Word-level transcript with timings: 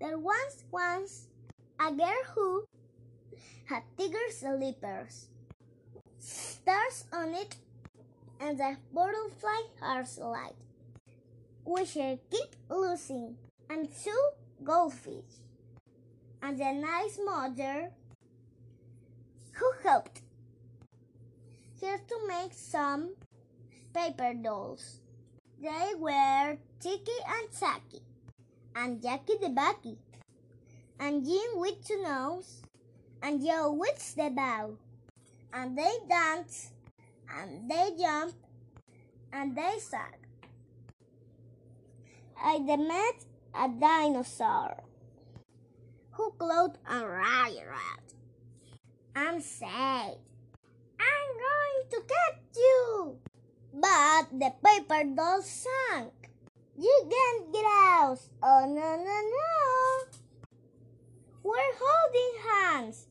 There 0.00 0.18
was 0.18 0.64
once 0.70 1.26
a 1.80 1.90
girl 1.92 2.22
who 2.34 2.64
had 3.64 3.82
tiger 3.98 4.30
slippers, 4.30 5.26
stars 6.20 7.04
on 7.12 7.34
it, 7.34 7.56
and 8.40 8.60
a 8.60 8.76
butterfly 8.94 9.62
heart 9.80 10.08
light, 10.18 10.54
which 11.64 11.88
she 11.88 12.20
kept 12.30 12.56
losing, 12.70 13.36
and 13.68 13.88
two 13.92 14.30
goldfish, 14.62 15.42
and 16.42 16.60
a 16.60 16.72
nice 16.74 17.18
mother 17.24 17.90
who 19.54 19.72
helped 19.82 20.22
her 21.80 21.98
to 21.98 22.28
make 22.28 22.52
some 22.54 23.14
paper 23.92 24.32
dolls. 24.34 25.00
They 25.60 25.92
were 25.98 26.56
Ticky 26.78 27.18
and 27.26 27.50
Tacky, 27.50 28.02
and 28.74 29.02
Jackie 29.02 29.38
the 29.40 29.48
Bucky, 29.48 29.98
and 31.00 31.24
Jim 31.24 31.56
with 31.56 31.84
two 31.86 32.02
nose, 32.02 32.62
and 33.22 33.44
Joe 33.44 33.72
with 33.72 34.14
the 34.14 34.30
bow. 34.30 34.78
And 35.52 35.76
they 35.76 35.94
danced, 36.08 36.72
and 37.34 37.70
they 37.70 37.90
jumped, 37.98 38.36
and 39.32 39.56
they 39.56 39.78
sang. 39.78 40.18
I 42.42 42.58
met 42.58 43.24
a 43.54 43.68
dinosaur 43.68 44.84
who 46.12 46.32
clothed 46.38 46.78
a 46.88 47.06
riot 47.06 48.14
and 49.16 49.42
said, 49.42 50.18
I'm 51.00 51.30
going 51.46 51.80
to 51.90 52.02
get 52.06 52.40
you. 52.54 53.18
But 53.72 54.30
the 54.32 54.52
paper 54.62 55.04
doll 55.14 55.42
sank. 55.42 56.27
You 56.80 57.10
can't 57.10 57.52
get 57.52 57.64
out. 57.64 58.20
Oh, 58.40 58.64
no, 58.68 58.96
no, 59.02 59.16
no. 59.34 60.18
We're 61.42 61.74
holding 61.76 62.34
hands. 62.48 63.08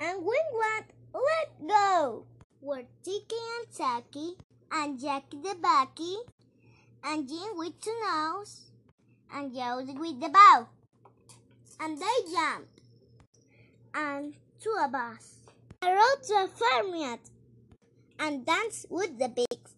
And 0.00 0.18
we 0.24 0.36
won't 0.52 0.86
let 1.14 1.68
go. 1.68 2.24
We're 2.60 2.82
Ticky 3.04 3.36
and 3.58 3.72
Tacky, 3.72 4.32
and 4.72 4.98
Jackie 4.98 5.36
the 5.36 5.54
Bucky, 5.62 6.16
and 7.04 7.28
Jim 7.28 7.54
with 7.54 7.80
two 7.80 7.96
nose, 8.04 8.72
and 9.32 9.54
Joe 9.54 9.84
with 9.86 10.20
the 10.20 10.28
bow. 10.28 10.66
And 11.78 11.98
they 11.98 12.32
jump. 12.34 12.66
And 13.94 14.34
two 14.60 14.74
of 14.84 14.92
us. 14.92 15.36
I 15.82 15.92
rode 15.92 16.22
to 16.24 16.34
a 16.34 16.48
farmyard 16.48 17.20
and 18.18 18.44
danced 18.44 18.86
with 18.90 19.18
the 19.20 19.28
pigs. 19.28 19.71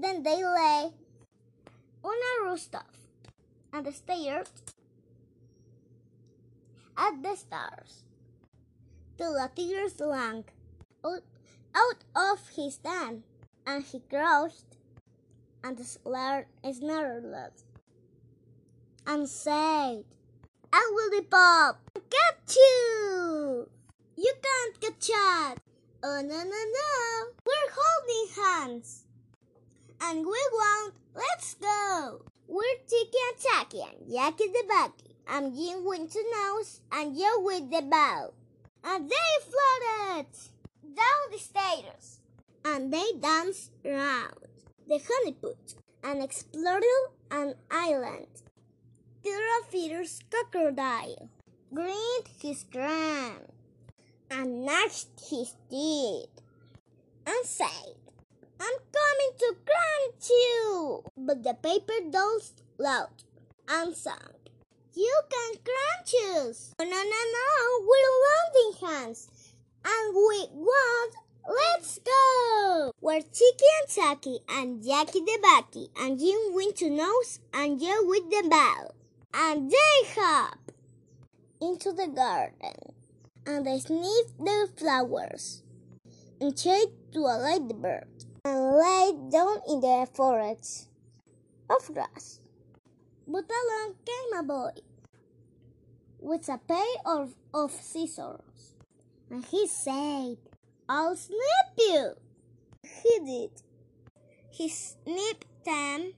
Then 0.00 0.22
they 0.22 0.42
lay 0.42 0.92
on 2.02 2.14
a 2.30 2.44
rooftop 2.48 2.90
and 3.70 3.94
stared 3.94 4.48
at 6.96 7.22
the 7.22 7.36
stars 7.36 8.04
till 9.18 9.34
the 9.34 9.50
tiger 9.54 9.90
slunk 9.90 10.54
out, 11.04 11.22
out 11.74 12.02
of 12.16 12.48
his 12.48 12.78
den 12.78 13.24
and 13.66 13.84
he 13.84 14.00
crouched 14.00 14.78
and 15.62 15.78
snarled 15.84 16.46
and 19.06 19.28
said, 19.28 20.04
I 20.72 20.92
will 20.94 21.10
be 21.10 21.26
pop, 21.26 21.78
get 22.08 22.56
you! 22.56 23.68
You 24.16 24.32
can't 24.42 24.80
catch 24.80 25.10
us! 25.10 25.58
Oh 26.02 26.22
no 26.22 26.42
no 26.42 26.60
no! 26.78 27.26
We're 27.44 27.74
holding 27.76 28.34
hands! 28.42 29.04
And 30.02 30.26
we 30.26 30.40
won't! 30.52 30.94
Let's 31.14 31.54
go! 31.54 32.22
We're 32.48 32.64
Ticky 32.86 33.18
and 33.28 33.38
Tacky 33.38 33.82
and 33.82 34.10
Jackie 34.10 34.48
the 34.48 34.64
Bucky. 34.66 35.16
I'm 35.28 35.54
Jim 35.54 35.84
two 36.08 36.24
nose 36.32 36.80
and 36.90 37.16
Joe 37.16 37.40
with 37.40 37.70
the 37.70 37.82
bow. 37.82 38.32
And 38.82 39.10
they 39.10 39.16
floated 39.44 40.26
down 40.82 41.30
the 41.30 41.38
stairs. 41.38 42.20
And 42.64 42.92
they 42.92 43.12
danced 43.20 43.72
round 43.84 44.48
the 44.88 44.98
honeypot 44.98 45.74
and 46.02 46.22
explored 46.22 46.82
an 47.30 47.54
island. 47.70 48.26
Peter's 49.70 50.20
crocodile 50.30 51.28
grinned 51.72 52.28
his 52.40 52.64
grin 52.64 53.36
and 54.30 54.64
gnashed 54.64 55.08
his 55.28 55.54
teeth 55.70 56.40
and 57.26 57.44
said, 57.44 57.94
I'm 58.58 58.78
coming 58.92 59.09
But 61.16 61.42
the 61.42 61.54
paper 61.54 62.00
dolls 62.10 62.54
laughed 62.78 63.24
and 63.68 63.96
sang, 63.96 64.36
You 64.94 65.22
can 65.30 65.60
crunch 65.64 66.14
us. 66.36 66.74
No, 66.78 66.84
no, 66.84 66.96
no, 66.96 67.22
no, 67.38 67.86
we're 67.86 68.16
holding 68.26 68.88
hands 68.88 69.28
and 69.84 70.14
we 70.14 70.48
won't. 70.52 71.14
Let's 71.48 71.98
go! 71.98 72.92
We're 73.00 73.22
Ticky 73.22 73.70
and 73.80 73.88
Tacky 73.88 74.38
and 74.48 74.84
Jackie 74.84 75.20
the 75.20 75.38
Bucky 75.42 75.90
and 75.98 76.18
Jim 76.18 76.38
with 76.52 76.76
two 76.76 76.90
nose 76.90 77.40
and 77.52 77.80
Joe 77.80 78.02
with 78.04 78.30
the 78.30 78.46
bow. 78.48 78.92
And 79.32 79.70
they 79.70 80.08
hop 80.14 80.58
into 81.60 81.92
the 81.92 82.08
garden 82.08 82.92
and 83.46 83.66
they 83.66 83.78
sniff 83.78 84.36
the 84.38 84.68
flowers 84.76 85.62
and 86.40 86.56
chase 86.56 86.86
to 87.12 87.20
a 87.20 87.36
ladybird 87.38 88.06
and 88.44 88.76
lay 88.76 89.12
down 89.30 89.60
in 89.68 89.80
the 89.80 90.06
forest 90.12 90.89
of 91.70 91.94
grass. 91.94 92.40
But 93.26 93.44
along 93.44 93.94
came 94.04 94.38
a 94.38 94.42
boy 94.42 94.80
with 96.18 96.48
a 96.48 96.58
pair 96.58 96.94
of, 97.06 97.34
of 97.54 97.70
scissors 97.70 98.74
and 99.30 99.44
he 99.44 99.66
said, 99.66 100.36
I'll 100.88 101.16
snip 101.16 101.70
you. 101.78 102.14
He 102.82 103.18
did. 103.24 103.50
He 104.50 104.68
snipped 104.68 105.46
them 105.64 106.12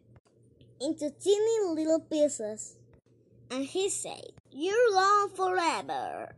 into 0.80 1.10
teeny 1.10 1.74
little 1.74 2.00
pieces 2.00 2.76
and 3.50 3.64
he 3.64 3.90
said, 3.90 4.32
You're 4.50 4.90
gone 4.92 5.30
forever. 5.30 6.34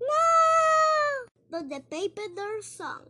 No! 0.00 1.26
But 1.50 1.70
the 1.70 1.80
paper 1.80 2.28
door 2.36 2.60
sung, 2.60 3.08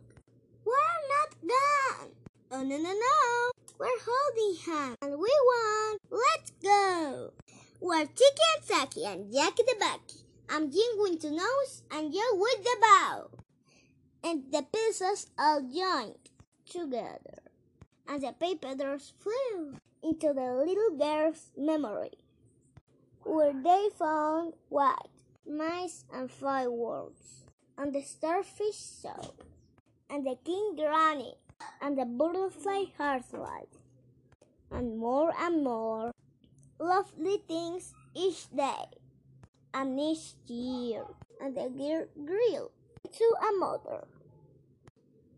We're 0.63 1.01
not 1.11 1.35
gone. 1.41 2.11
Oh, 2.51 2.63
no, 2.63 2.77
no, 2.77 2.93
no. 2.93 3.54
We're 3.77 3.87
holding 4.07 4.61
hands 4.65 4.97
and 5.01 5.19
we 5.19 5.31
won. 5.45 5.97
Let's 6.09 6.51
go. 6.63 7.33
We're 7.81 8.05
Ticky 8.05 8.47
and 8.55 8.65
Tacky 8.65 9.05
and 9.05 9.33
Jackie 9.33 9.63
the 9.63 9.75
Bucky. 9.77 10.23
I'm 10.49 10.71
Jim 10.71 10.95
with 10.97 11.21
two 11.21 11.31
nose 11.31 11.83
and 11.91 12.13
you're 12.13 12.35
with 12.35 12.63
the 12.63 12.77
bow. 12.79 13.31
And 14.23 14.43
the 14.49 14.61
pieces 14.61 15.27
all 15.37 15.61
joined 15.61 16.15
together. 16.69 17.43
And 18.07 18.21
the 18.21 18.31
paper 18.31 18.75
doors 18.75 19.11
flew 19.19 19.75
into 20.01 20.31
the 20.33 20.53
little 20.53 20.97
girl's 20.97 21.51
memory, 21.57 22.17
where 23.23 23.51
they 23.51 23.89
found 23.99 24.53
white 24.69 25.09
mice 25.45 26.05
and 26.13 26.31
fireworks, 26.31 27.43
and 27.77 27.93
the 27.93 28.01
starfish 28.01 28.77
soap, 28.77 29.43
and 30.09 30.25
the 30.25 30.37
king 30.45 30.75
granny, 30.77 31.35
and 31.81 31.97
the 31.97 32.05
butterfly 32.05 32.85
heartlight, 32.97 33.69
and 34.71 34.97
more 34.97 35.33
and 35.39 35.63
more 35.63 36.11
lovely 36.79 37.41
things 37.47 37.93
each 38.15 38.49
day. 38.49 38.85
And 39.73 39.99
each 39.99 40.35
year, 40.47 41.03
and 41.41 41.55
the 41.55 41.69
girl 41.69 42.05
grew 42.25 42.71
to 43.11 43.35
a 43.41 43.59
mother 43.59 44.07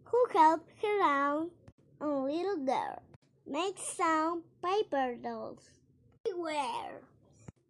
who 0.06 0.26
helped 0.32 0.72
her 0.82 1.04
own 1.04 1.50
little 2.00 2.58
girl 2.58 3.02
make 3.48 3.78
some 3.80 4.44
paper 4.64 5.16
dolls. 5.16 5.70
We 6.26 6.34
were 6.34 7.02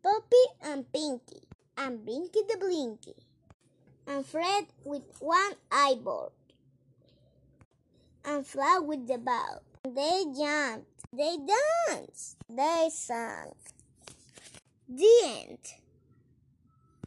Poppy 0.04 0.46
and 0.62 0.92
Pinky, 0.92 1.42
and 1.78 2.06
Binky 2.06 2.48
the 2.48 2.58
Blinky, 2.60 3.16
and 4.06 4.26
Fred 4.26 4.68
with 4.84 5.04
one 5.20 5.54
eyeball, 5.72 6.32
and 8.28 8.46
Fly 8.46 8.80
with 8.84 9.08
the 9.08 9.18
bow. 9.18 9.62
They 9.84 10.26
jumped, 10.38 10.88
they 11.14 11.38
danced, 11.88 12.36
they 12.50 12.90
sang. 12.92 13.54
The 14.90 15.08
end. 15.24 15.60